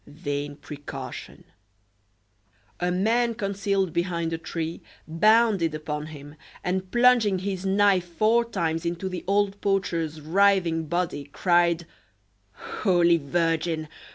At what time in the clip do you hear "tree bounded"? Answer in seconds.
4.39-5.75